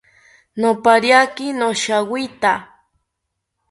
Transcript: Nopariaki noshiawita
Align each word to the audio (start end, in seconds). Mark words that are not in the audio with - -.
Nopariaki 0.59 1.45
noshiawita 1.59 2.53